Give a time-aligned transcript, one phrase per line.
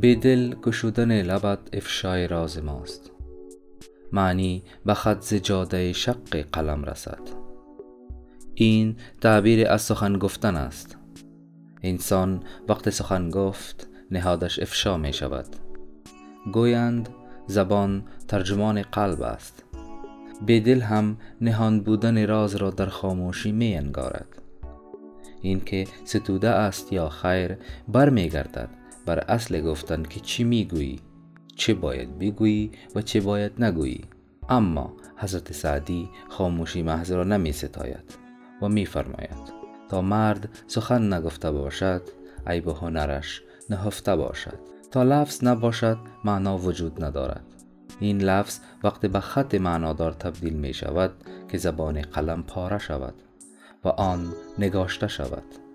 [0.00, 3.10] بیدل گشودن لبت افشای راز ماست.
[4.12, 7.18] معنی به خط زجاده شق قلم رسد.
[8.54, 10.96] این تعبیر از سخن گفتن است.
[11.82, 15.46] انسان وقت سخن گفت نهادش افشا می شود.
[16.52, 17.08] گویند
[17.46, 19.64] زبان ترجمان قلب است.
[20.46, 24.42] بیدل هم نهان بودن راز را در خاموشی می انگارد.
[25.40, 27.56] این که ستوده است یا خیر
[27.88, 28.79] برمیگردد.
[29.10, 31.00] بر اصل گفتن که چی می‌گویی؟
[31.56, 34.04] چه باید بگویی و چه باید نگویی؟
[34.48, 38.14] اما حضرت سعدی خاموشی محض را نمی ستاید
[38.62, 39.52] و میفرماید
[39.88, 42.02] تا مرد سخن نگفته باشد
[42.46, 44.58] عیب هنرش نهفته باشد.
[44.90, 47.44] تا لفظ نباشد معنا وجود ندارد.
[48.00, 51.12] این لفظ وقتی به خط معنادار تبدیل می شود
[51.48, 53.14] که زبان قلم پاره شود
[53.84, 55.69] و آن نگاشته شود.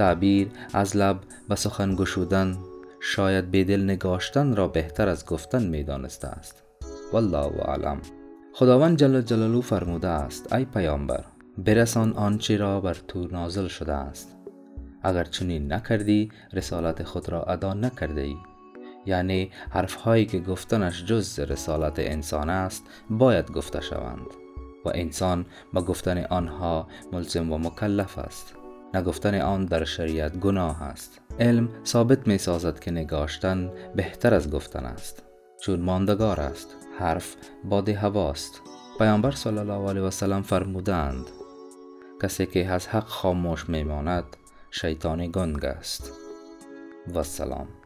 [0.00, 2.58] تعبیر از لب و سخن گشودن
[3.00, 6.62] شاید بدل نگاشتن را بهتر از گفتن می دانسته است.
[7.12, 8.00] والله اعلم.
[8.52, 11.24] خداوند جل جلاله فرموده است ای پیامبر
[11.58, 14.36] برسان آنچه را بر تو نازل شده است.
[15.02, 18.36] اگر چنین نکردی رسالت خود را ادا نکرده ای.
[19.06, 24.26] یعنی حرف هایی که گفتنش جز رسالت انسان است باید گفته شوند.
[24.84, 28.59] و انسان با گفتن آنها ملزم و مکلف است.
[28.94, 31.20] نگفتن آن در شریعت گناه است.
[31.40, 35.22] علم ثابت می سازد که نگاشتن بهتر از گفتن است.
[35.62, 38.60] چون ماندگار است حرف باد هواست.
[38.98, 41.26] پیامبر صلی الله علیه و سلم فرمودند
[42.22, 44.24] کسی که از حق خاموش میماند
[44.70, 46.12] شیطان گنگ است.
[47.14, 47.79] و سلام.